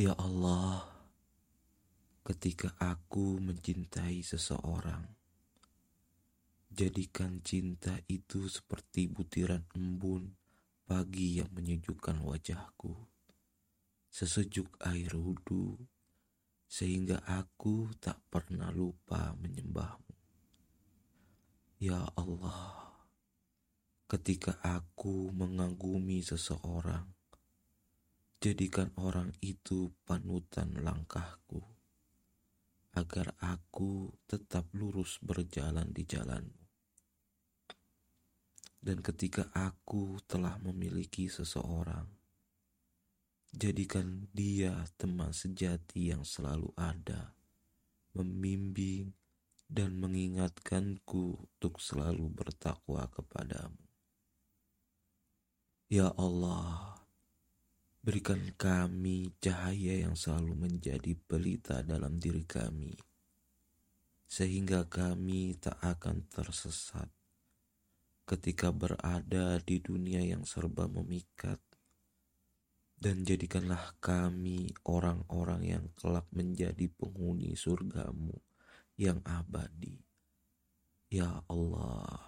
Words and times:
Ya 0.00 0.16
Allah, 0.16 0.88
ketika 2.24 2.72
aku 2.80 3.36
mencintai 3.36 4.24
seseorang, 4.24 5.04
jadikan 6.72 7.44
cinta 7.44 8.00
itu 8.08 8.48
seperti 8.48 9.12
butiran 9.12 9.60
embun 9.76 10.32
pagi 10.88 11.36
yang 11.36 11.52
menyejukkan 11.52 12.16
wajahku, 12.16 12.96
sesejuk 14.08 14.72
air 14.88 15.12
wudhu, 15.12 15.76
sehingga 16.64 17.20
aku 17.28 17.92
tak 18.00 18.24
pernah 18.32 18.72
lupa 18.72 19.36
menyembahmu. 19.36 20.16
Ya 21.76 22.08
Allah, 22.16 23.04
ketika 24.08 24.56
aku 24.64 25.28
mengagumi 25.28 26.24
seseorang, 26.24 27.19
Jadikan 28.40 28.88
orang 28.96 29.36
itu 29.44 29.92
panutan 30.08 30.72
langkahku, 30.80 31.60
agar 32.96 33.36
aku 33.36 34.16
tetap 34.24 34.64
lurus 34.72 35.20
berjalan 35.20 35.92
di 35.92 36.08
jalanmu. 36.08 36.64
Dan 38.80 39.04
ketika 39.04 39.52
aku 39.52 40.16
telah 40.24 40.56
memiliki 40.56 41.28
seseorang, 41.28 42.08
jadikan 43.52 44.24
dia 44.32 44.88
teman 44.96 45.36
sejati 45.36 46.08
yang 46.08 46.24
selalu 46.24 46.72
ada, 46.80 47.36
membimbing 48.16 49.12
dan 49.68 50.00
mengingatkanku 50.00 51.44
untuk 51.44 51.76
selalu 51.76 52.24
bertakwa 52.32 53.04
kepadamu. 53.12 53.84
Ya 55.92 56.08
Allah, 56.16 56.89
Berikan 58.00 58.40
kami 58.56 59.28
cahaya 59.44 60.08
yang 60.08 60.16
selalu 60.16 60.56
menjadi 60.56 61.12
pelita 61.28 61.84
dalam 61.84 62.16
diri 62.16 62.48
kami, 62.48 62.96
sehingga 64.24 64.88
kami 64.88 65.60
tak 65.60 65.76
akan 65.84 66.24
tersesat 66.32 67.12
ketika 68.24 68.72
berada 68.72 69.60
di 69.60 69.84
dunia 69.84 70.24
yang 70.24 70.48
serba 70.48 70.88
memikat. 70.88 71.60
Dan 72.96 73.20
jadikanlah 73.20 73.96
kami 74.00 74.72
orang-orang 74.88 75.68
yang 75.68 75.84
kelak 75.92 76.24
menjadi 76.32 76.88
penghuni 76.88 77.52
surgamu 77.52 78.36
yang 78.96 79.20
abadi. 79.28 80.00
Ya 81.12 81.44
Allah. 81.48 82.20